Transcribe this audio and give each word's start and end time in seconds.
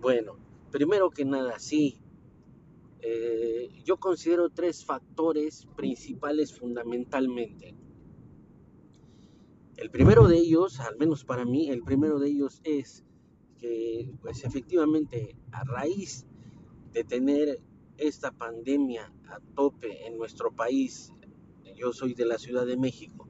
Bueno, 0.00 0.38
primero 0.70 1.10
que 1.10 1.26
nada, 1.26 1.58
sí. 1.58 2.00
eh, 3.02 3.68
yo 3.84 3.98
considero 3.98 4.48
tres 4.48 4.82
factores 4.82 5.66
principales 5.76 6.58
fundamentalmente. 6.58 7.74
El 9.76 9.90
primero 9.90 10.26
de 10.26 10.38
ellos, 10.38 10.80
al 10.80 10.96
menos 10.96 11.24
para 11.24 11.44
mí, 11.44 11.68
el 11.68 11.82
primero 11.82 12.18
de 12.18 12.28
ellos 12.30 12.62
es 12.64 13.04
que, 13.58 14.10
pues 14.22 14.44
efectivamente, 14.44 15.36
a 15.52 15.64
raíz 15.64 16.26
de 16.92 17.04
tener 17.04 17.60
esta 17.98 18.32
pandemia 18.32 19.12
a 19.28 19.38
tope 19.54 20.06
en 20.06 20.16
nuestro 20.16 20.50
país, 20.50 21.12
yo 21.76 21.92
soy 21.92 22.14
de 22.14 22.24
la 22.24 22.38
Ciudad 22.38 22.64
de 22.64 22.78
México, 22.78 23.28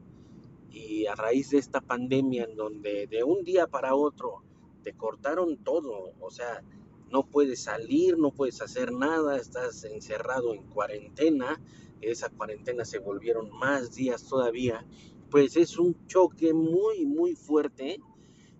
y 0.70 1.06
a 1.06 1.16
raíz 1.16 1.50
de 1.50 1.58
esta 1.58 1.80
pandemia 1.80 2.44
en 2.44 2.54
donde 2.54 3.08
de 3.08 3.24
un 3.24 3.42
día 3.42 3.66
para 3.66 3.96
otro 3.96 4.44
te 4.82 4.92
cortaron 4.92 5.58
todo, 5.58 6.12
o 6.20 6.30
sea, 6.30 6.62
no 7.10 7.26
puedes 7.26 7.62
salir, 7.62 8.18
no 8.18 8.30
puedes 8.32 8.60
hacer 8.62 8.92
nada, 8.92 9.36
estás 9.36 9.84
encerrado 9.84 10.54
en 10.54 10.62
cuarentena, 10.64 11.60
esa 12.00 12.30
cuarentena 12.30 12.84
se 12.84 12.98
volvieron 12.98 13.50
más 13.50 13.94
días 13.94 14.26
todavía, 14.28 14.86
pues 15.30 15.56
es 15.56 15.78
un 15.78 16.06
choque 16.06 16.52
muy, 16.54 17.06
muy 17.06 17.34
fuerte, 17.34 18.00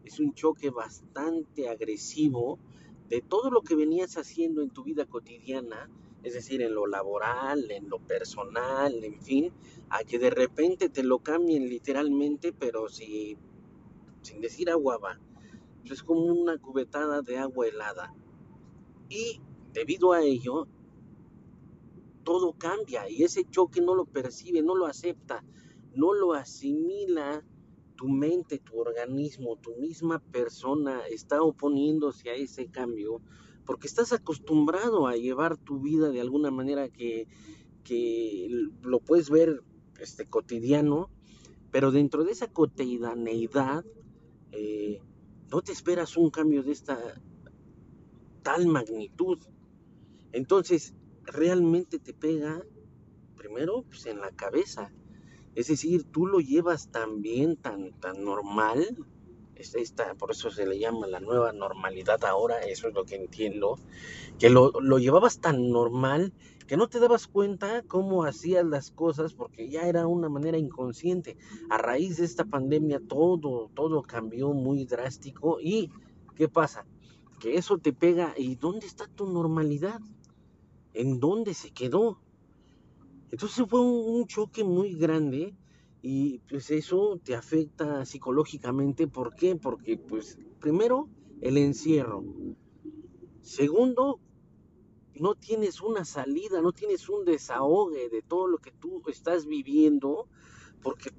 es 0.04 0.20
un 0.20 0.34
choque 0.34 0.70
bastante 0.70 1.68
agresivo 1.68 2.58
de 3.08 3.20
todo 3.20 3.50
lo 3.50 3.62
que 3.62 3.74
venías 3.74 4.16
haciendo 4.16 4.62
en 4.62 4.70
tu 4.70 4.84
vida 4.84 5.06
cotidiana, 5.06 5.90
es 6.22 6.34
decir, 6.34 6.62
en 6.62 6.74
lo 6.74 6.86
laboral, 6.86 7.70
en 7.70 7.88
lo 7.88 7.98
personal, 7.98 9.02
en 9.02 9.20
fin, 9.20 9.52
a 9.88 10.04
que 10.04 10.18
de 10.18 10.30
repente 10.30 10.88
te 10.88 11.02
lo 11.02 11.18
cambien 11.20 11.68
literalmente, 11.68 12.52
pero 12.52 12.88
si, 12.88 13.36
sin 14.22 14.40
decir 14.40 14.70
agua 14.70 14.98
va. 14.98 15.18
Es 15.84 16.02
como 16.02 16.24
una 16.24 16.58
cubetada 16.58 17.22
de 17.22 17.38
agua 17.38 17.66
helada. 17.66 18.14
Y 19.08 19.40
debido 19.72 20.12
a 20.12 20.22
ello, 20.22 20.68
todo 22.24 22.52
cambia 22.52 23.08
y 23.08 23.24
ese 23.24 23.44
choque 23.50 23.80
no 23.80 23.94
lo 23.94 24.04
percibe, 24.04 24.62
no 24.62 24.74
lo 24.74 24.86
acepta, 24.86 25.42
no 25.94 26.14
lo 26.14 26.34
asimila 26.34 27.44
tu 27.96 28.08
mente, 28.08 28.58
tu 28.58 28.78
organismo, 28.78 29.56
tu 29.56 29.74
misma 29.76 30.20
persona 30.20 31.06
está 31.08 31.42
oponiéndose 31.42 32.30
a 32.30 32.34
ese 32.34 32.66
cambio 32.70 33.20
porque 33.64 33.86
estás 33.86 34.12
acostumbrado 34.12 35.06
a 35.06 35.16
llevar 35.16 35.56
tu 35.56 35.80
vida 35.80 36.10
de 36.10 36.20
alguna 36.20 36.50
manera 36.50 36.88
que, 36.88 37.28
que 37.84 38.48
lo 38.82 39.00
puedes 39.00 39.30
ver 39.30 39.62
este, 40.00 40.26
cotidiano, 40.26 41.10
pero 41.70 41.92
dentro 41.92 42.24
de 42.24 42.32
esa 42.32 42.48
cotidianeidad 42.52 43.84
eh, 44.52 45.00
no 45.50 45.62
te 45.62 45.72
esperas 45.72 46.16
un 46.16 46.30
cambio 46.30 46.62
de 46.62 46.72
esta 46.72 46.98
tal 48.42 48.66
magnitud. 48.66 49.38
Entonces, 50.32 50.94
realmente 51.24 51.98
te 51.98 52.14
pega 52.14 52.64
primero 53.36 53.82
pues, 53.82 54.06
en 54.06 54.20
la 54.20 54.30
cabeza. 54.30 54.92
Es 55.54 55.68
decir, 55.68 56.04
tú 56.04 56.26
lo 56.26 56.40
llevas 56.40 56.90
tan 56.90 57.20
bien, 57.22 57.56
tan, 57.56 57.92
tan 58.00 58.22
normal. 58.24 58.86
Esta, 59.60 60.14
por 60.14 60.30
eso 60.30 60.50
se 60.50 60.66
le 60.66 60.78
llama 60.78 61.06
la 61.06 61.20
nueva 61.20 61.52
normalidad 61.52 62.24
ahora, 62.24 62.60
eso 62.60 62.88
es 62.88 62.94
lo 62.94 63.04
que 63.04 63.16
entiendo. 63.16 63.78
Que 64.38 64.50
lo, 64.50 64.72
lo 64.80 64.98
llevabas 64.98 65.40
tan 65.40 65.70
normal 65.70 66.32
que 66.70 66.76
no 66.76 66.88
te 66.88 67.00
dabas 67.00 67.26
cuenta 67.26 67.82
cómo 67.82 68.22
hacías 68.22 68.64
las 68.64 68.92
cosas 68.92 69.34
porque 69.34 69.68
ya 69.68 69.88
era 69.88 70.06
una 70.06 70.28
manera 70.28 70.56
inconsciente. 70.56 71.36
A 71.68 71.78
raíz 71.78 72.18
de 72.18 72.24
esta 72.24 72.44
pandemia 72.44 73.00
todo, 73.00 73.72
todo 73.74 74.02
cambió 74.02 74.52
muy 74.52 74.84
drástico 74.84 75.58
y 75.60 75.90
¿qué 76.36 76.48
pasa? 76.48 76.86
Que 77.40 77.56
eso 77.56 77.78
te 77.78 77.92
pega 77.92 78.34
y 78.36 78.54
¿dónde 78.54 78.86
está 78.86 79.08
tu 79.08 79.26
normalidad? 79.26 80.00
¿En 80.94 81.18
dónde 81.18 81.54
se 81.54 81.72
quedó? 81.72 82.20
Entonces 83.32 83.66
fue 83.68 83.80
un, 83.80 84.26
choque 84.28 84.62
muy 84.62 84.94
grande 84.94 85.52
y 86.02 86.38
pues 86.48 86.70
eso 86.70 87.20
te 87.22 87.34
afecta 87.34 88.04
psicológicamente. 88.04 89.06
¿Por 89.06 89.34
qué? 89.34 89.56
Porque 89.56 89.98
pues 89.98 90.38
primero 90.60 91.08
el 91.40 91.58
encierro. 91.58 92.24
Segundo, 93.42 94.20
no 95.14 95.34
tienes 95.34 95.80
una 95.80 96.04
salida, 96.04 96.62
no 96.62 96.72
tienes 96.72 97.08
un 97.08 97.24
desahogue 97.24 98.08
de 98.08 98.22
todo 98.22 98.46
lo 98.46 98.58
que 98.58 98.72
tú 98.72 99.02
estás 99.08 99.46
viviendo, 99.46 100.28
porque 100.82 101.10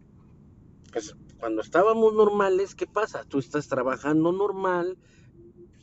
pues, 0.92 1.16
cuando 1.40 1.62
estábamos 1.62 2.14
normales, 2.14 2.76
¿qué 2.76 2.88
pasa? 2.88 3.24
Tú 3.26 3.40
estás 3.40 3.68
trabajando 3.68 4.32
normal, 4.32 4.98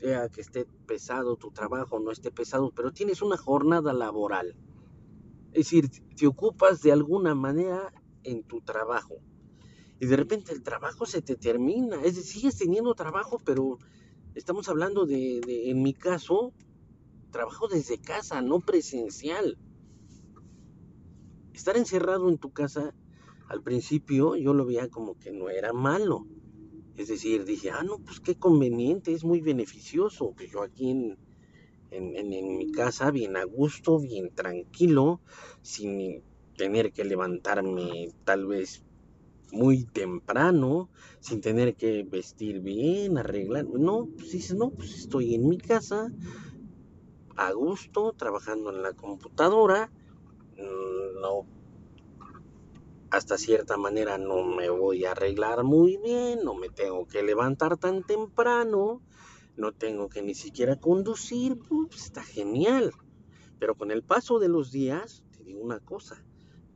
sea 0.00 0.28
que 0.28 0.40
esté 0.40 0.66
pesado 0.86 1.36
tu 1.36 1.50
trabajo, 1.50 1.98
no 1.98 2.10
esté 2.10 2.30
pesado, 2.30 2.72
pero 2.74 2.92
tienes 2.92 3.22
una 3.22 3.36
jornada 3.36 3.92
laboral. 3.92 4.56
Es 5.52 5.66
decir, 5.66 5.88
te 6.16 6.26
ocupas 6.26 6.82
de 6.82 6.92
alguna 6.92 7.34
manera 7.34 7.92
en 8.24 8.42
tu 8.42 8.60
trabajo. 8.60 9.16
Y 10.00 10.06
de 10.06 10.16
repente 10.16 10.52
el 10.52 10.62
trabajo 10.62 11.06
se 11.06 11.22
te 11.22 11.36
termina. 11.36 11.96
Es 11.96 12.16
decir, 12.16 12.24
sigues 12.24 12.56
teniendo 12.56 12.94
trabajo, 12.94 13.38
pero 13.44 13.78
estamos 14.34 14.68
hablando 14.68 15.06
de, 15.06 15.40
en 15.70 15.82
mi 15.82 15.92
caso, 15.94 16.52
trabajo 17.30 17.68
desde 17.68 17.98
casa, 17.98 18.40
no 18.40 18.60
presencial. 18.60 19.58
Estar 21.52 21.76
encerrado 21.76 22.28
en 22.28 22.38
tu 22.38 22.52
casa, 22.52 22.94
al 23.48 23.62
principio 23.62 24.36
yo 24.36 24.54
lo 24.54 24.64
veía 24.64 24.88
como 24.88 25.18
que 25.18 25.32
no 25.32 25.50
era 25.50 25.72
malo. 25.72 26.26
Es 26.96 27.08
decir, 27.08 27.44
dije, 27.44 27.70
ah, 27.70 27.82
no, 27.82 27.98
pues 27.98 28.20
qué 28.20 28.36
conveniente, 28.36 29.12
es 29.12 29.24
muy 29.24 29.40
beneficioso. 29.40 30.34
que 30.36 30.48
yo 30.48 30.62
aquí 30.62 30.90
en, 30.90 31.18
en, 31.90 32.56
mi 32.56 32.70
casa, 32.70 33.10
bien 33.10 33.36
a 33.36 33.44
gusto, 33.44 33.98
bien 33.98 34.34
tranquilo, 34.34 35.20
sin 35.62 36.22
tener 36.58 36.92
que 36.92 37.04
levantarme 37.04 38.10
tal 38.24 38.46
vez 38.46 38.82
muy 39.52 39.84
temprano, 39.84 40.90
sin 41.20 41.40
tener 41.40 41.76
que 41.76 42.02
vestir 42.02 42.60
bien, 42.60 43.16
arreglar. 43.16 43.64
No, 43.64 44.08
pues 44.14 44.32
dices, 44.32 44.56
no, 44.56 44.70
pues 44.70 44.92
estoy 44.94 45.34
en 45.34 45.48
mi 45.48 45.56
casa, 45.56 46.12
a 47.36 47.52
gusto, 47.52 48.12
trabajando 48.12 48.70
en 48.70 48.82
la 48.82 48.92
computadora, 48.92 49.90
mm, 50.56 51.20
no, 51.22 51.46
hasta 53.10 53.38
cierta 53.38 53.76
manera 53.76 54.18
no 54.18 54.44
me 54.44 54.68
voy 54.68 55.04
a 55.04 55.12
arreglar 55.12 55.62
muy 55.62 55.96
bien, 55.96 56.40
no 56.44 56.54
me 56.54 56.68
tengo 56.68 57.06
que 57.06 57.22
levantar 57.22 57.78
tan 57.78 58.02
temprano, 58.02 59.00
no 59.56 59.72
tengo 59.72 60.08
que 60.08 60.22
ni 60.22 60.34
siquiera 60.34 60.76
conducir, 60.76 61.56
pues 61.68 62.04
está 62.04 62.22
genial. 62.22 62.92
Pero 63.58 63.76
con 63.76 63.90
el 63.90 64.02
paso 64.02 64.38
de 64.38 64.48
los 64.48 64.70
días, 64.70 65.24
te 65.36 65.42
digo 65.42 65.60
una 65.60 65.80
cosa, 65.80 66.22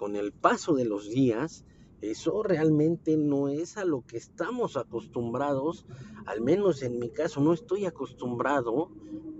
con 0.02 0.16
el 0.16 0.32
paso 0.32 0.74
de 0.74 0.84
los 0.84 1.08
días, 1.08 1.64
eso 2.00 2.42
realmente 2.42 3.16
no 3.16 3.46
es 3.46 3.76
a 3.76 3.84
lo 3.84 4.04
que 4.04 4.16
estamos 4.16 4.76
acostumbrados, 4.76 5.86
al 6.26 6.40
menos 6.40 6.82
en 6.82 6.98
mi 6.98 7.08
caso 7.10 7.40
no 7.40 7.52
estoy 7.52 7.86
acostumbrado 7.86 8.90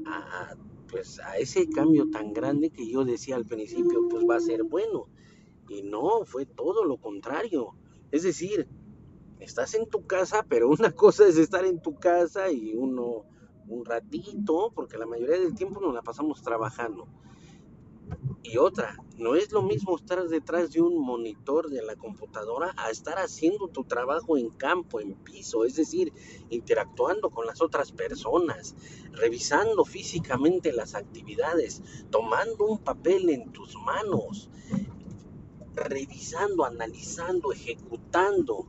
a 0.07 0.55
pues 0.89 1.19
a 1.19 1.37
ese 1.39 1.69
cambio 1.69 2.11
tan 2.11 2.33
grande 2.33 2.71
que 2.71 2.89
yo 2.89 3.05
decía 3.05 3.35
al 3.35 3.45
principio, 3.45 4.07
pues 4.09 4.25
va 4.25 4.37
a 4.37 4.41
ser 4.41 4.63
bueno. 4.63 5.09
Y 5.69 5.83
no, 5.83 6.25
fue 6.27 6.47
todo 6.47 6.85
lo 6.85 6.99
contrario. 6.99 7.75
Es 8.13 8.23
decir, 8.23 8.69
estás 9.41 9.75
en 9.75 9.89
tu 9.89 10.07
casa, 10.07 10.47
pero 10.49 10.69
una 10.69 10.93
cosa 10.95 11.27
es 11.27 11.39
estar 11.39 11.65
en 11.65 11.83
tu 11.83 11.97
casa 11.97 12.53
y 12.53 12.73
uno 12.73 13.25
un 13.67 13.85
ratito, 13.85 14.71
porque 14.73 14.97
la 14.97 15.07
mayoría 15.07 15.41
del 15.41 15.57
tiempo 15.57 15.81
nos 15.81 15.93
la 15.93 16.03
pasamos 16.03 16.41
trabajando. 16.41 17.09
Y 18.43 18.59
otra, 18.59 18.97
no 19.17 19.35
es 19.37 19.53
lo 19.53 19.63
mismo 19.63 19.97
estar 19.97 20.27
detrás 20.29 20.73
de 20.73 20.81
un 20.81 20.99
monitor 20.99 21.71
de 21.71 21.83
la 21.83 21.97
computadora 21.97 22.75
a 22.77 22.91
estar 22.91 23.19
haciendo 23.19 23.69
tu 23.69 23.85
trabajo 23.85 24.37
en 24.37 24.51
campo, 24.51 25.01
en 25.01 25.15
piso, 25.15 25.65
es 25.65 25.77
decir, 25.77 26.13
interactuando 26.51 27.31
con 27.31 27.47
las 27.47 27.63
otras 27.63 27.93
personas, 27.93 28.75
revisando 29.13 29.85
físicamente 29.85 30.73
las 30.73 30.95
actividades, 30.95 31.83
tomando 32.11 32.67
un 32.67 32.79
papel 32.79 33.31
en 33.31 33.53
tus 33.53 33.77
manos, 33.77 34.51
revisando, 35.75 36.65
analizando, 36.65 37.53
ejecutando 37.53 38.67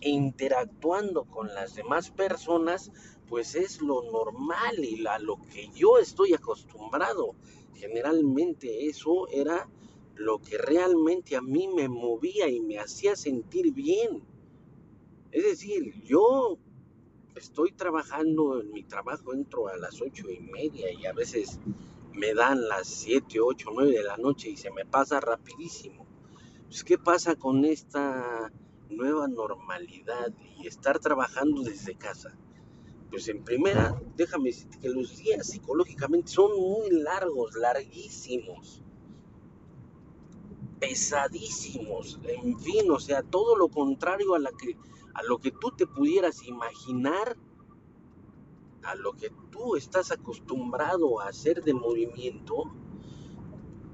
e 0.00 0.08
interactuando 0.08 1.24
con 1.24 1.54
las 1.54 1.74
demás 1.74 2.10
personas, 2.10 2.90
pues 3.30 3.54
es 3.54 3.80
lo 3.80 4.02
normal 4.02 4.84
y 4.84 5.06
a 5.06 5.18
lo 5.20 5.36
que 5.50 5.70
yo 5.74 5.98
estoy 5.98 6.34
acostumbrado 6.34 7.36
generalmente 7.80 8.86
eso 8.86 9.26
era 9.28 9.66
lo 10.16 10.38
que 10.38 10.58
realmente 10.58 11.34
a 11.34 11.40
mí 11.40 11.66
me 11.68 11.88
movía 11.88 12.46
y 12.48 12.60
me 12.60 12.78
hacía 12.78 13.16
sentir 13.16 13.72
bien. 13.72 14.22
Es 15.32 15.44
decir, 15.44 16.02
yo 16.02 16.58
estoy 17.34 17.72
trabajando 17.72 18.60
en 18.60 18.70
mi 18.70 18.82
trabajo, 18.82 19.32
entro 19.32 19.68
a 19.68 19.78
las 19.78 20.02
ocho 20.02 20.28
y 20.28 20.40
media 20.40 20.92
y 20.92 21.06
a 21.06 21.14
veces 21.14 21.58
me 22.12 22.34
dan 22.34 22.68
las 22.68 22.86
siete, 22.86 23.40
ocho, 23.40 23.70
nueve 23.72 23.92
de 23.92 24.02
la 24.02 24.18
noche 24.18 24.50
y 24.50 24.58
se 24.58 24.70
me 24.70 24.84
pasa 24.84 25.20
rapidísimo. 25.20 26.06
Pues, 26.66 26.84
¿qué 26.84 26.98
pasa 26.98 27.34
con 27.36 27.64
esta 27.64 28.52
nueva 28.90 29.26
normalidad 29.26 30.34
y 30.58 30.66
estar 30.66 30.98
trabajando 30.98 31.62
desde 31.62 31.94
casa? 31.94 32.36
Pues 33.10 33.28
en 33.28 33.42
primera, 33.42 34.00
déjame 34.16 34.50
decirte 34.50 34.78
que 34.78 34.88
los 34.88 35.16
días 35.16 35.46
psicológicamente 35.46 36.30
son 36.30 36.50
muy 36.58 36.90
largos, 36.90 37.54
larguísimos, 37.56 38.82
pesadísimos, 40.78 42.20
en 42.24 42.58
fin, 42.58 42.90
o 42.90 43.00
sea, 43.00 43.22
todo 43.22 43.56
lo 43.56 43.68
contrario 43.68 44.34
a, 44.34 44.38
la 44.38 44.50
que, 44.52 44.76
a 45.14 45.22
lo 45.24 45.38
que 45.38 45.50
tú 45.50 45.72
te 45.76 45.86
pudieras 45.86 46.46
imaginar, 46.46 47.36
a 48.82 48.94
lo 48.94 49.12
que 49.12 49.30
tú 49.50 49.76
estás 49.76 50.10
acostumbrado 50.10 51.20
a 51.20 51.28
hacer 51.28 51.62
de 51.62 51.74
movimiento, 51.74 52.72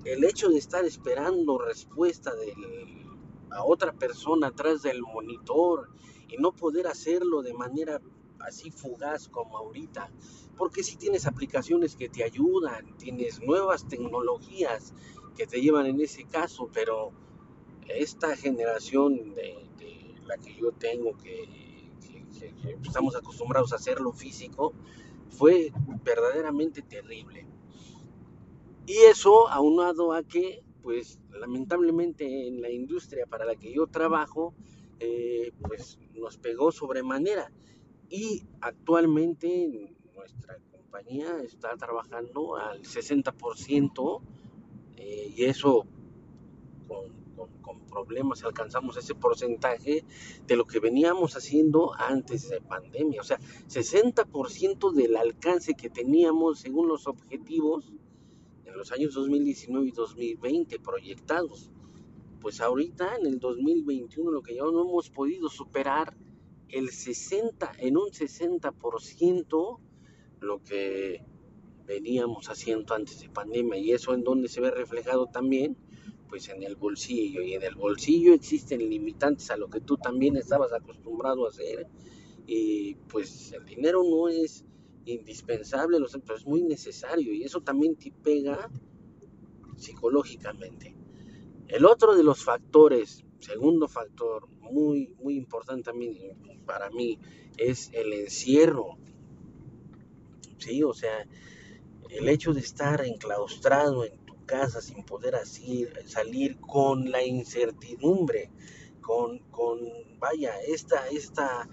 el 0.05 0.23
hecho 0.25 0.49
de 0.51 0.59
estar 0.59 0.85
esperando 0.85 1.59
respuesta 1.59 2.33
de 2.35 2.55
a 3.51 3.65
otra 3.65 3.93
persona 3.93 4.49
atrás 4.49 4.83
del 4.83 5.03
monitor 5.03 5.89
y 6.29 6.37
no 6.37 6.53
poder 6.53 6.87
hacerlo 6.87 7.43
de 7.43 7.55
manera 7.55 8.01
así 8.41 8.71
fugaz 8.71 9.29
como 9.29 9.59
ahorita, 9.59 10.11
porque 10.57 10.83
si 10.83 10.97
tienes 10.97 11.27
aplicaciones 11.27 11.97
que 11.97 12.09
te 12.09 12.25
ayudan, 12.25 12.97
tienes 12.97 13.43
nuevas 13.43 13.87
tecnologías 13.87 14.95
que 15.37 15.47
te 15.47 15.61
llevan 15.61 15.87
en 15.87 16.01
ese 16.01 16.25
caso, 16.25 16.71
pero 16.73 17.13
esta 17.89 18.37
generación 18.37 19.35
de, 19.35 19.63
la 20.27 20.39
que 20.39 20.55
yo 20.57 20.73
tengo, 20.73 21.17
que, 21.19 21.67
estamos 22.85 23.15
acostumbrados 23.15 23.73
a 23.73 23.77
hacerlo 23.77 24.13
físico, 24.13 24.73
fue 25.29 25.73
verdaderamente 26.05 26.83
terrible. 26.83 27.47
Y 28.87 28.97
eso 29.11 29.49
aunado 29.49 30.13
a 30.13 30.23
que, 30.23 30.63
pues 30.83 31.21
lamentablemente 31.33 32.49
en 32.49 32.61
la 32.61 32.71
industria 32.71 33.27
para 33.27 33.45
la 33.45 33.57
que 33.57 33.73
yo 33.73 33.87
trabajo, 33.87 34.55
eh, 34.99 35.53
pues 35.61 35.99
nos 36.15 36.39
pegó 36.39 36.73
sobremanera. 36.73 37.53
Y 38.09 38.45
actualmente 38.61 39.95
nuestra 40.15 40.59
compañía 40.71 41.43
está 41.43 41.77
trabajando 41.77 42.57
al 42.57 42.83
60% 42.83 44.21
eh, 44.97 45.35
y 45.37 45.45
eso 45.45 45.87
con, 46.87 47.13
con, 47.61 47.81
problemas 47.87 48.45
alcanzamos 48.45 48.99
ese 48.99 49.15
porcentaje 49.15 50.05
de 50.47 50.57
lo 50.57 50.67
que 50.67 50.81
veníamos 50.81 51.35
haciendo 51.35 51.95
antes 51.95 52.51
de 52.51 52.61
pandemia. 52.61 53.23
O 53.23 53.25
sea, 53.25 53.39
60% 53.39 54.93
del 54.93 55.17
alcance 55.17 55.75
que 55.75 55.89
teníamos 55.89 56.61
según 56.61 56.89
los 56.89 57.07
objetivos 57.07 57.91
los 58.77 58.93
años 58.93 59.15
2019 59.15 59.89
y 59.89 59.91
2020 59.91 60.79
proyectados. 60.79 61.71
Pues 62.41 62.61
ahorita 62.61 63.17
en 63.17 63.27
el 63.27 63.41
2021 63.41 64.31
lo 64.31 64.43
que 64.43 64.55
ya 64.55 64.63
no 64.63 64.83
hemos 64.83 65.11
podido 65.11 65.49
superar 65.49 66.15
el 66.69 66.91
60, 66.91 67.73
en 67.79 67.97
un 67.97 68.09
60% 68.09 69.79
lo 70.41 70.63
que 70.63 71.25
veníamos 71.87 72.49
haciendo 72.49 72.95
antes 72.95 73.21
de 73.21 73.29
pandemia. 73.29 73.79
Y 73.79 73.93
eso 73.93 74.15
en 74.15 74.25
donde 74.25 74.49
se 74.49 74.61
ve 74.61 74.71
reflejado 74.71 75.27
también 75.27 75.77
pues 76.29 76.49
en 76.49 76.63
el 76.63 76.77
bolsillo. 76.77 77.43
Y 77.43 77.55
en 77.55 77.63
el 77.63 77.75
bolsillo 77.75 78.35
existen 78.35 78.81
limitantes 78.89 79.51
a 79.51 79.57
lo 79.57 79.69
que 79.69 79.81
tú 79.81 79.97
también 79.97 80.37
estabas 80.37 80.73
acostumbrado 80.73 81.47
a 81.47 81.51
hacer. 81.51 81.87
Y 82.47 82.95
pues 83.09 83.53
el 83.53 83.65
dinero 83.65 84.03
no 84.05 84.29
es 84.29 84.65
indispensable, 85.05 85.99
pero 86.25 86.37
es 86.37 86.47
muy 86.47 86.63
necesario. 86.63 87.33
Y 87.33 87.45
eso 87.45 87.61
también 87.61 87.97
te 87.97 88.11
pega 88.11 88.71
psicológicamente. 89.77 90.97
El 91.69 91.85
otro 91.85 92.15
de 92.15 92.23
los 92.23 92.45
factores, 92.45 93.25
segundo 93.41 93.89
factor 93.89 94.49
muy, 94.61 95.15
muy 95.23 95.37
importante 95.37 95.91
también 95.91 96.17
para 96.67 96.91
mí, 96.91 97.19
es 97.57 97.91
el 97.93 98.13
encierro. 98.13 98.99
Sí, 100.59 100.83
o 100.83 100.93
sea, 100.93 101.27
el 102.11 102.29
hecho 102.29 102.53
de 102.53 102.61
estar 102.61 103.05
enclaustrado 103.05 104.05
en 104.05 104.19
tu 104.25 104.45
casa 104.47 104.81
sin 104.81 105.05
poder 105.05 105.35
así, 105.37 105.87
salir 106.07 106.59
con 106.59 107.11
la 107.11 107.25
incertidumbre, 107.25 108.51
con, 109.01 109.39
con 109.51 109.79
vaya, 110.19 110.55
esta, 110.67 111.09
esta 111.09 111.69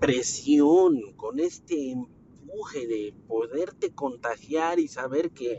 presión, 0.00 1.12
con 1.16 1.40
este 1.40 1.92
empuje 1.92 2.86
de 2.86 3.14
poderte 3.26 3.94
contagiar 3.94 4.78
y 4.78 4.88
saber 4.88 5.30
que 5.30 5.58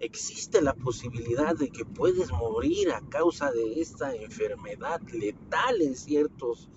existe 0.00 0.62
la 0.62 0.74
posibilidad 0.74 1.54
de 1.54 1.68
que 1.68 1.84
puedes 1.84 2.32
morir 2.32 2.90
a 2.90 3.06
causa 3.08 3.52
de 3.52 3.80
esta 3.80 4.14
enfermedad 4.16 5.00
letal 5.12 5.82
en 5.82 5.94
ciertos 5.94 6.68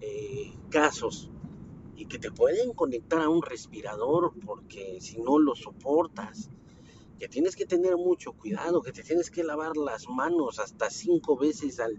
eh, 0.00 0.52
casos 0.68 1.30
y 1.96 2.06
que 2.06 2.18
te 2.18 2.32
pueden 2.32 2.72
conectar 2.72 3.22
a 3.22 3.28
un 3.28 3.40
respirador 3.40 4.34
porque 4.44 4.98
si 5.00 5.18
no 5.18 5.38
lo 5.38 5.54
soportas, 5.54 6.50
que 7.20 7.28
tienes 7.28 7.56
que 7.56 7.66
tener 7.66 7.96
mucho 7.96 8.32
cuidado, 8.32 8.82
que 8.82 8.92
te 8.92 9.02
tienes 9.02 9.30
que 9.30 9.44
lavar 9.44 9.76
las 9.76 10.08
manos 10.08 10.58
hasta 10.58 10.90
cinco 10.90 11.36
veces 11.36 11.80
al, 11.80 11.94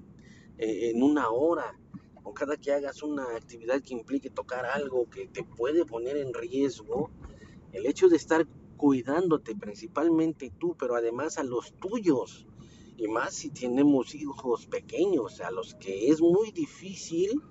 eh, 0.57 0.91
en 0.91 1.01
una 1.01 1.29
hora, 1.29 1.79
o 2.23 2.33
cada 2.33 2.57
que 2.57 2.73
hagas 2.73 3.01
una 3.01 3.23
actividad 3.35 3.81
que 3.81 3.93
implique 3.93 4.29
tocar 4.29 4.65
algo 4.65 5.09
que 5.09 5.27
te 5.27 5.43
puede 5.43 5.85
poner 5.85 6.17
en 6.17 6.33
riesgo, 6.33 7.09
el 7.71 7.85
hecho 7.85 8.09
de 8.09 8.17
estar 8.17 8.45
cuidándote 8.77 9.55
principalmente 9.55 10.51
tú, 10.57 10.75
pero 10.77 10.95
además 10.95 11.37
a 11.37 11.43
los 11.43 11.73
tuyos, 11.73 12.47
y 12.95 13.07
más 13.07 13.35
si 13.35 13.49
tenemos 13.49 14.15
hijos 14.15 14.65
pequeños, 14.67 15.41
a 15.41 15.51
los 15.51 15.75
que 15.75 16.09
es 16.09 16.21
muy 16.21 16.51
difícil 16.51 17.41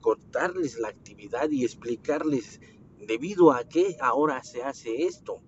cortarles 0.00 0.78
la 0.78 0.88
actividad 0.88 1.50
y 1.50 1.64
explicarles 1.64 2.60
debido 3.06 3.52
a 3.52 3.68
qué 3.68 3.96
ahora 4.00 4.42
se 4.42 4.62
hace 4.62 5.04
esto, 5.04 5.40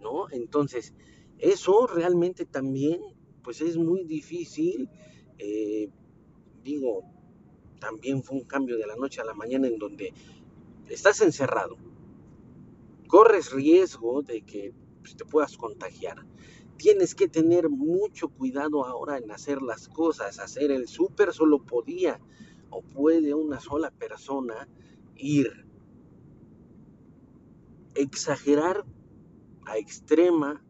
¿no? 0.00 0.30
Entonces, 0.30 0.94
eso 1.38 1.86
realmente 1.86 2.44
también, 2.44 3.00
pues 3.42 3.60
es 3.60 3.76
muy 3.76 4.04
difícil, 4.04 4.88
eh, 5.38 5.90
digo, 6.62 7.02
también 7.78 8.22
fue 8.22 8.38
un 8.38 8.44
cambio 8.44 8.76
de 8.78 8.86
la 8.86 8.96
noche 8.96 9.20
a 9.20 9.24
la 9.24 9.34
mañana 9.34 9.68
en 9.68 9.78
donde 9.78 10.12
estás 10.88 11.20
encerrado, 11.20 11.76
corres 13.06 13.52
riesgo 13.52 14.22
de 14.22 14.42
que 14.42 14.74
pues, 15.00 15.16
te 15.16 15.24
puedas 15.24 15.56
contagiar. 15.56 16.26
Tienes 16.76 17.14
que 17.14 17.28
tener 17.28 17.70
mucho 17.70 18.28
cuidado 18.28 18.84
ahora 18.84 19.18
en 19.18 19.30
hacer 19.30 19.62
las 19.62 19.88
cosas. 19.88 20.38
Hacer 20.38 20.70
el 20.70 20.88
súper 20.88 21.32
solo 21.32 21.64
podía 21.64 22.20
o 22.70 22.82
puede 22.82 23.34
una 23.34 23.60
sola 23.60 23.90
persona 23.90 24.68
ir. 25.16 25.66
Exagerar 27.94 28.84
a 29.64 29.78
extrema 29.78 30.62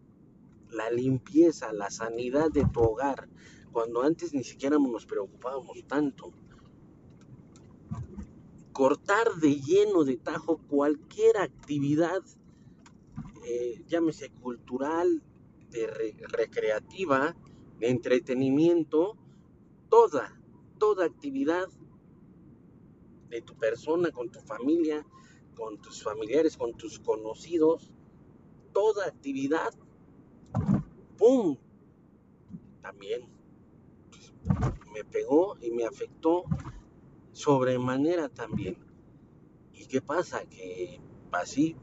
la 0.70 0.90
limpieza, 0.90 1.72
la 1.72 1.90
sanidad 1.90 2.50
de 2.50 2.64
tu 2.66 2.80
hogar, 2.80 3.28
cuando 3.72 4.02
antes 4.02 4.32
ni 4.34 4.44
siquiera 4.44 4.78
nos 4.78 5.06
preocupábamos 5.06 5.76
tanto 5.86 6.32
cortar 8.76 9.36
de 9.36 9.54
lleno 9.54 10.04
de 10.04 10.18
tajo 10.18 10.58
cualquier 10.68 11.38
actividad, 11.38 12.22
eh, 13.46 13.82
llámese 13.86 14.28
cultural, 14.28 15.22
de 15.70 15.86
recreativa, 16.28 17.34
de 17.78 17.88
entretenimiento, 17.88 19.16
toda, 19.88 20.38
toda 20.76 21.06
actividad 21.06 21.68
de 23.30 23.40
tu 23.40 23.54
persona, 23.54 24.10
con 24.10 24.28
tu 24.28 24.40
familia, 24.40 25.06
con 25.54 25.80
tus 25.80 26.02
familiares, 26.02 26.58
con 26.58 26.74
tus 26.74 26.98
conocidos, 26.98 27.90
toda 28.74 29.06
actividad, 29.06 29.72
¡pum! 31.16 31.56
También 32.82 33.22
pues, 34.10 34.34
me 34.92 35.02
pegó 35.02 35.56
y 35.62 35.70
me 35.70 35.86
afectó 35.86 36.44
sobremanera 37.36 38.30
también. 38.30 38.78
¿Y 39.74 39.84
qué 39.86 40.00
pasa? 40.00 40.40
Que 40.46 40.98
así 41.32 41.76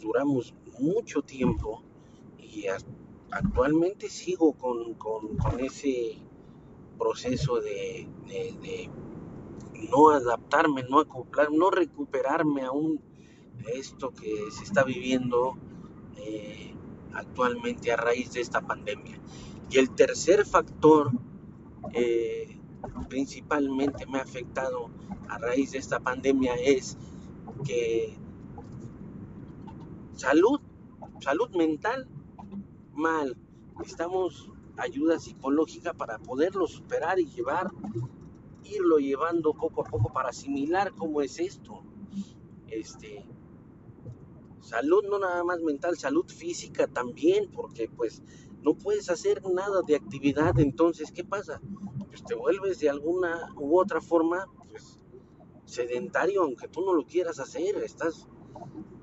duramos 0.00 0.54
mucho 0.78 1.22
tiempo 1.22 1.82
y 2.38 2.66
actualmente 3.32 4.08
sigo 4.08 4.52
con, 4.52 4.96
ese 5.58 6.18
proceso 6.96 7.60
de, 7.60 8.08
no 9.90 10.10
adaptarme, 10.10 10.84
no 10.88 11.00
acoplar, 11.00 11.50
no 11.50 11.70
recuperarme 11.70 12.62
aún 12.62 13.00
de 13.64 13.72
esto 13.72 14.12
que 14.12 14.52
se 14.52 14.62
está 14.62 14.84
viviendo 14.84 15.58
eh, 16.16 16.74
actualmente 17.12 17.90
a 17.90 17.96
raíz 17.96 18.32
de 18.34 18.40
esta 18.40 18.60
pandemia. 18.60 19.20
Y 19.68 19.78
el 19.78 19.90
tercer 19.90 20.46
factor 20.46 21.10
eh, 21.92 22.55
principalmente 23.08 24.06
me 24.06 24.18
ha 24.18 24.22
afectado 24.22 24.90
a 25.28 25.38
raíz 25.38 25.72
de 25.72 25.78
esta 25.78 26.00
pandemia 26.00 26.54
es 26.54 26.96
que 27.64 28.16
salud, 30.14 30.60
salud 31.20 31.50
mental, 31.50 32.08
mal. 32.94 33.36
Necesitamos 33.78 34.50
ayuda 34.78 35.18
psicológica 35.18 35.92
para 35.94 36.18
poderlo 36.18 36.66
superar 36.66 37.18
y 37.18 37.26
llevar, 37.26 37.70
irlo 38.64 38.98
llevando 38.98 39.52
poco 39.52 39.82
a 39.82 39.84
poco 39.84 40.12
para 40.12 40.30
asimilar 40.30 40.92
cómo 40.94 41.20
es 41.22 41.38
esto. 41.38 41.82
este, 42.68 43.24
salud 44.60 45.04
no 45.08 45.18
nada 45.18 45.44
más 45.44 45.60
mental, 45.60 45.96
salud 45.96 46.26
física 46.26 46.88
también, 46.88 47.50
porque 47.52 47.88
pues 47.88 48.22
no 48.62 48.74
puedes 48.74 49.08
hacer 49.10 49.42
nada 49.48 49.82
de 49.86 49.94
actividad, 49.94 50.58
entonces, 50.58 51.12
¿qué 51.12 51.22
pasa? 51.22 51.60
Pues 52.16 52.24
te 52.24 52.34
vuelves 52.34 52.78
de 52.80 52.88
alguna 52.88 53.52
u 53.56 53.78
otra 53.78 54.00
forma, 54.00 54.46
pues, 54.70 54.98
sedentario, 55.66 56.44
aunque 56.44 56.66
tú 56.66 56.80
no 56.80 56.94
lo 56.94 57.04
quieras 57.04 57.38
hacer, 57.38 57.76
estás 57.76 58.26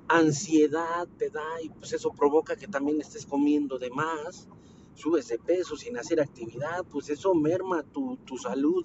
ansiedad 0.07 1.07
te 1.19 1.29
da 1.29 1.61
y 1.61 1.69
pues 1.69 1.93
eso 1.93 2.09
provoca 2.11 2.55
que 2.55 2.67
también 2.67 2.99
estés 2.99 3.27
comiendo 3.27 3.77
de 3.77 3.91
más, 3.91 4.49
subes 4.95 5.27
de 5.27 5.37
peso 5.37 5.77
sin 5.77 5.95
hacer 5.95 6.21
actividad, 6.21 6.85
pues 6.89 7.07
eso 7.11 7.35
merma 7.35 7.83
tu, 7.83 8.17
salud, 8.41 8.83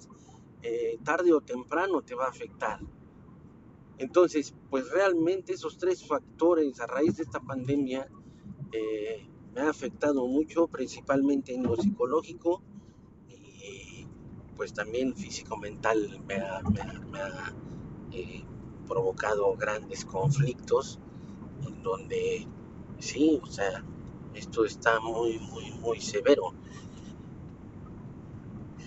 eh, 0.61 0.99
tarde 1.03 1.33
o 1.33 1.41
temprano 1.41 2.03
te 2.03 2.13
va 2.13 2.25
a 2.25 2.29
afectar. 2.29 2.79
Entonces, 3.97 4.53
pues 4.69 4.91
realmente 4.91 5.53
esos 5.53 5.79
tres 5.79 6.05
factores 6.05 6.79
a 6.79 6.85
raíz 6.85 7.17
de 7.17 7.23
esta 7.23 7.39
pandemia 7.39 8.07
eh, 8.73 9.27
me 9.55 9.61
ha 9.61 9.71
afectado 9.71 10.27
mucho, 10.27 10.67
principalmente 10.67 11.55
en 11.55 11.63
lo 11.63 11.75
psicológico 11.75 12.61
pues 14.59 14.73
también 14.73 15.15
físico-mental 15.15 16.19
me 16.27 16.35
ha, 16.35 16.61
eh, 18.11 18.43
provocado 18.89 19.55
grandes 19.55 20.03
conflictos 20.03 20.99
en 21.65 21.81
donde 21.81 22.45
sí, 22.97 23.39
o 23.41 23.47
sea, 23.47 23.85
esto 24.33 24.65
está 24.65 24.99
muy, 24.99 25.39
muy, 25.39 25.71
muy 25.79 26.01
severo. 26.01 26.53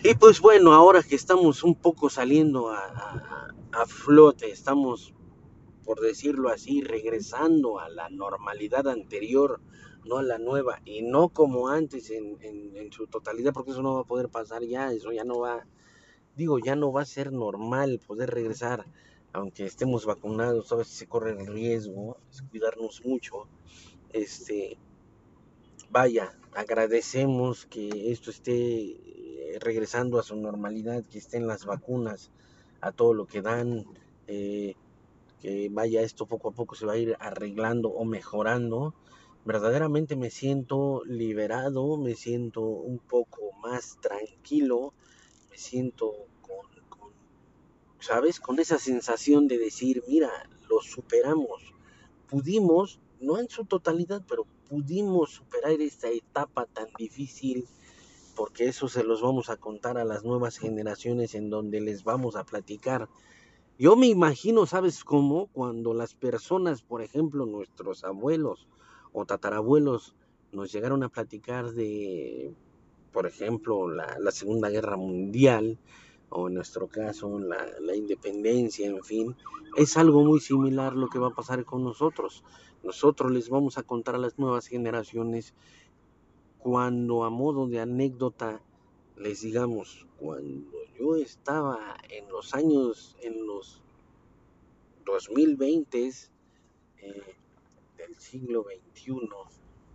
Y 0.04 0.14
pues 0.16 0.42
bueno, 0.42 0.74
ahora 0.74 1.02
que 1.02 1.14
estamos 1.14 1.64
un 1.64 1.74
poco 1.74 2.10
saliendo 2.10 2.68
a, 2.68 3.54
a 3.72 3.86
flote, 3.86 4.50
estamos, 4.50 5.14
por 5.86 6.00
decirlo 6.00 6.50
así, 6.50 6.82
regresando 6.82 7.80
a 7.80 7.88
la 7.88 8.10
normalidad 8.10 8.88
anterior, 8.88 9.62
no 10.04 10.22
la 10.22 10.38
nueva, 10.38 10.80
y 10.84 11.02
no 11.02 11.28
como 11.28 11.68
antes 11.68 12.10
en, 12.10 12.38
en, 12.40 12.92
su 12.92 13.06
totalidad, 13.06 13.52
porque 13.52 13.70
eso 13.70 13.82
no 13.82 13.94
va 13.94 14.00
a 14.00 14.04
poder 14.04 14.28
pasar 14.28 14.62
ya, 14.64 14.92
eso 14.92 15.12
ya 15.12 15.24
no 15.24 15.40
va, 15.40 15.66
digo, 16.36 16.58
ya 16.58 16.76
no 16.76 16.92
va 16.92 17.02
a 17.02 17.06
ser 17.06 17.32
normal 17.32 18.00
poder 18.06 18.30
regresar, 18.30 18.84
aunque 19.32 19.64
estemos 19.64 20.04
vacunados, 20.04 20.72
a 20.72 20.76
veces 20.76 20.94
se 20.94 21.06
corre 21.06 21.32
el 21.32 21.46
riesgo, 21.46 22.18
es 22.30 22.42
cuidarnos 22.42 23.04
mucho, 23.04 23.46
este, 24.12 24.76
vaya, 25.90 26.36
agradecemos 26.54 27.66
que 27.66 28.10
esto 28.12 28.30
esté 28.30 29.58
regresando 29.60 30.18
a 30.18 30.22
su 30.22 30.36
normalidad, 30.36 31.04
que 31.04 31.18
estén 31.18 31.46
las 31.46 31.64
vacunas, 31.64 32.30
a 32.80 32.92
todo 32.92 33.14
lo 33.14 33.26
que 33.26 33.42
dan, 33.42 33.84
eh, 34.26 34.74
que 35.40 35.68
vaya 35.70 36.02
esto 36.02 36.26
poco 36.26 36.50
a 36.50 36.52
poco 36.52 36.74
se 36.74 36.86
va 36.86 36.92
a 36.92 36.98
ir 36.98 37.16
arreglando 37.18 37.88
o 37.88 38.04
mejorando. 38.04 38.94
Verdaderamente 39.44 40.14
me 40.14 40.30
siento 40.30 41.02
liberado, 41.04 41.96
me 41.96 42.14
siento 42.14 42.62
un 42.62 42.98
poco 42.98 43.52
más 43.60 43.98
tranquilo, 44.00 44.94
me 45.50 45.58
siento 45.58 46.12
con, 46.40 47.10
¿sabes? 47.98 48.38
Con 48.38 48.60
esa 48.60 48.78
sensación 48.78 49.48
de 49.48 49.58
decir, 49.58 50.04
mira, 50.06 50.30
lo 50.68 50.80
superamos, 50.80 51.74
pudimos, 52.28 53.00
no 53.20 53.38
en 53.40 53.48
su 53.48 53.64
totalidad, 53.64 54.22
pero 54.28 54.46
pudimos 54.68 55.32
superar 55.32 55.72
esta 55.80 56.08
etapa 56.08 56.66
tan 56.66 56.88
difícil 56.96 57.66
porque 58.36 58.66
eso 58.66 58.88
se 58.88 59.04
los 59.04 59.22
vamos 59.22 59.50
a 59.50 59.56
contar 59.56 59.98
a 59.98 60.04
las 60.04 60.24
nuevas 60.24 60.56
generaciones 60.56 61.34
en 61.34 61.50
donde 61.50 61.80
les 61.80 62.04
vamos 62.04 62.36
a 62.36 62.44
platicar. 62.44 63.08
Yo 63.78 63.96
me 63.96 64.06
imagino, 64.06 64.66
¿sabes 64.66 65.04
cómo? 65.04 65.48
Cuando 65.48 65.94
las 65.94 66.14
personas, 66.14 66.82
por 66.82 67.02
ejemplo, 67.02 67.44
nuestros 67.44 68.04
abuelos 68.04 68.68
o 69.12 69.24
tatarabuelos, 69.24 70.14
nos 70.52 70.72
llegaron 70.72 71.02
a 71.02 71.08
platicar 71.08 71.72
de, 71.72 72.54
por 73.12 73.26
ejemplo, 73.26 73.88
la, 73.88 74.30
Segunda 74.30 74.68
Guerra 74.68 74.96
Mundial, 74.96 75.78
o 76.30 76.48
en 76.48 76.54
nuestro 76.54 76.88
caso 76.88 77.38
la, 77.38 77.66
la, 77.80 77.94
independencia, 77.94 78.86
en 78.86 79.02
fin, 79.02 79.36
es 79.76 79.96
algo 79.96 80.24
muy 80.24 80.40
similar 80.40 80.94
lo 80.94 81.08
que 81.08 81.18
va 81.18 81.28
a 81.28 81.34
pasar 81.34 81.64
con 81.64 81.84
nosotros. 81.84 82.42
Nosotros 82.82 83.30
les 83.30 83.48
vamos 83.48 83.78
a 83.78 83.82
contar 83.82 84.14
a 84.14 84.18
las 84.18 84.38
nuevas 84.38 84.66
generaciones 84.66 85.54
cuando 86.58 87.24
a 87.24 87.30
modo 87.30 87.66
de 87.66 87.80
anécdota 87.80 88.62
les 89.16 89.42
digamos, 89.42 90.06
cuando 90.18 90.78
yo 90.98 91.16
estaba 91.16 91.96
en 92.08 92.28
los 92.28 92.54
años, 92.54 93.16
en 93.20 93.46
los 93.46 93.80
2020 95.04 96.10
eh, 96.98 97.34
del 98.12 98.20
siglo 98.20 98.64
XXI 98.64 99.18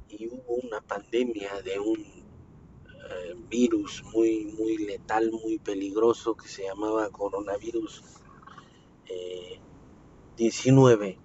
y 0.10 0.28
hubo 0.28 0.56
una 0.64 0.82
pandemia 0.82 1.62
de 1.62 1.80
un 1.80 2.00
eh, 2.00 3.36
virus 3.50 4.04
muy, 4.14 4.46
muy 4.58 4.78
letal, 4.78 5.32
muy 5.32 5.60
peligroso 5.60 6.36
que 6.36 6.48
se 6.48 6.64
llamaba 6.64 7.10
coronavirus 7.10 8.04
19 10.36 11.08
eh, 11.10 11.18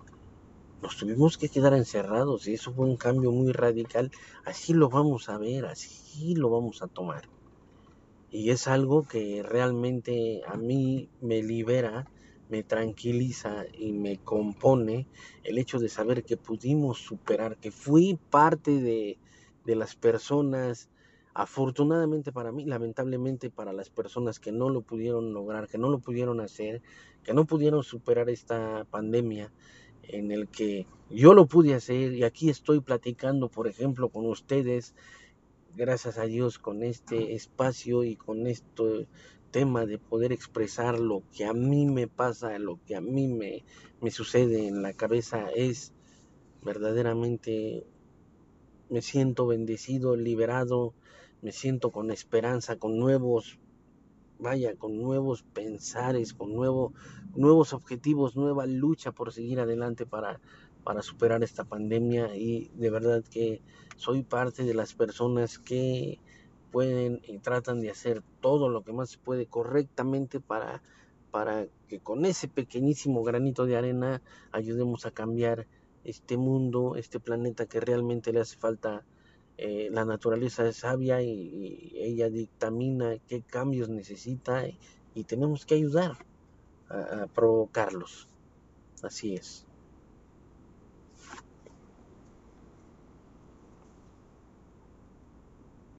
nos 0.83 0.97
tuvimos 0.97 1.39
que 1.39 1.49
quedar 1.49 1.75
encerrados 1.75 2.47
y 2.49 2.55
eso 2.55 2.73
fue 2.73 2.87
un 2.87 2.97
cambio 2.97 3.31
muy 3.31 3.53
radical. 3.53 4.11
Así 4.45 4.73
lo 4.73 4.89
vamos 4.89 5.29
a 5.29 5.39
ver, 5.39 5.67
así 5.67 6.35
lo 6.35 6.51
vamos 6.51 6.83
a 6.83 6.89
tomar. 6.89 7.29
Y 8.31 8.51
es 8.51 8.67
algo 8.67 9.07
que 9.07 9.45
realmente 9.45 10.43
a 10.47 10.57
mí 10.57 11.09
me 11.21 11.41
libera, 11.43 12.09
me 12.52 12.62
tranquiliza 12.62 13.64
y 13.73 13.94
me 13.94 14.18
compone 14.18 15.06
el 15.42 15.56
hecho 15.56 15.78
de 15.78 15.88
saber 15.88 16.23
que 16.23 16.37
pudimos 16.37 16.99
superar, 16.99 17.56
que 17.56 17.71
fui 17.71 18.18
parte 18.28 18.73
de, 18.73 19.16
de 19.64 19.75
las 19.75 19.97
personas, 19.97 20.90
afortunadamente 21.32 22.30
para 22.30 22.52
mí, 22.52 22.66
lamentablemente 22.66 23.49
para 23.49 23.73
las 23.73 23.88
personas 23.88 24.38
que 24.38 24.52
no 24.52 24.68
lo 24.68 24.82
pudieron 24.82 25.32
lograr, 25.32 25.66
que 25.66 25.78
no 25.78 25.88
lo 25.88 26.00
pudieron 26.00 26.40
hacer, 26.40 26.82
que 27.25 27.32
no 27.32 27.47
pudieron 27.47 27.82
superar 27.85 28.28
esta 28.28 28.85
pandemia 28.90 29.50
en 30.02 30.30
el 30.30 30.47
que 30.49 30.87
yo 31.09 31.32
lo 31.32 31.47
pude 31.47 31.73
hacer 31.73 32.12
y 32.12 32.23
aquí 32.23 32.50
estoy 32.50 32.80
platicando, 32.80 33.49
por 33.49 33.66
ejemplo, 33.66 34.11
con 34.11 34.26
ustedes, 34.26 34.94
gracias 35.75 36.18
a 36.18 36.25
Dios, 36.25 36.59
con 36.59 36.82
este 36.82 37.32
espacio 37.32 38.04
y 38.04 38.14
con 38.14 38.47
este 38.47 39.09
tema 39.52 39.87
de 39.87 39.99
poder 39.99 40.32
expresar 40.32 40.99
lo 40.99 41.23
que 41.32 41.44
a 41.44 41.52
mí 41.52 41.87
me 41.87 42.09
pasa, 42.09 42.59
lo 42.59 42.80
que 42.85 42.97
a 42.97 43.00
mí 43.00 43.28
me, 43.28 43.64
me 44.00 44.11
sucede 44.11 44.66
en 44.66 44.82
la 44.82 44.94
cabeza, 44.94 45.50
es 45.54 45.92
verdaderamente, 46.62 47.87
me 48.90 49.02
siento 49.02 49.47
bendecido, 49.47 50.16
liberado, 50.16 50.94
me 51.42 51.52
siento 51.52 51.92
con 51.92 52.11
esperanza, 52.11 52.76
con 52.76 52.99
nuevos 52.99 53.61
vaya, 54.42 54.75
con 54.76 54.99
nuevos 54.99 55.42
pensares, 55.42 56.35
con 56.35 56.52
nuevo, 56.52 56.92
nuevos 57.35 57.73
objetivos, 57.73 58.37
nueva 58.37 58.66
lucha 58.66 59.12
por 59.12 59.32
seguir 59.32 59.61
adelante 59.61 60.04
para, 60.04 60.40
para 60.85 61.02
superar 61.02 61.42
esta 61.44 61.64
pandemia. 61.64 62.37
Y 62.37 62.71
de 62.75 62.90
verdad 62.90 63.25
que 63.30 63.62
soy 63.97 64.23
parte 64.23 64.64
de 64.64 64.75
las 64.75 64.94
personas 64.94 65.59
que 65.59 66.18
pueden 66.73 67.21
y 67.29 67.38
tratan 67.38 67.81
de 67.81 67.91
hacer 67.91 68.23
todo 68.41 68.69
lo 68.69 68.83
que 68.83 68.93
más 68.93 69.11
se 69.11 69.19
puede 69.19 69.47
correctamente 69.47 70.41
para, 70.41 70.83
para 71.31 71.67
que 71.88 72.00
con 72.00 72.25
ese 72.25 72.49
pequeñísimo 72.49 73.23
granito 73.23 73.67
de 73.67 73.76
arena 73.76 74.23
ayudemos 74.50 75.07
a 75.07 75.12
cambiar 75.12 75.67
este 76.05 76.37
mundo, 76.37 76.97
este 76.97 77.21
planeta 77.21 77.67
que 77.67 77.79
realmente 77.79 78.33
le 78.33 78.41
hace 78.41 78.57
falta 78.57 79.05
eh, 79.59 79.91
la 79.93 80.05
naturaleza 80.05 80.67
es 80.67 80.79
sabia 80.79 81.23
y, 81.23 81.93
ella 81.95 82.31
dictamina 82.31 83.19
qué 83.29 83.43
cambios 83.43 83.88
necesita 83.88 84.67
y, 84.67 85.25
tenemos 85.25 85.67
que 85.67 85.75
ayudar 85.75 86.17
a 86.88 87.26
provocarlos. 87.26 88.29
Así 89.02 89.35
es. 89.35 89.67